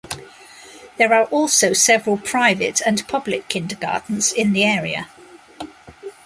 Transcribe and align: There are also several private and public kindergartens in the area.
There 0.97 1.13
are 1.13 1.25
also 1.25 1.73
several 1.73 2.17
private 2.17 2.81
and 2.83 3.07
public 3.07 3.47
kindergartens 3.49 4.31
in 4.31 4.51
the 4.51 4.63
area. 4.63 5.09